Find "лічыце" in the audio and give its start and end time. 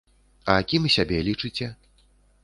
1.27-1.67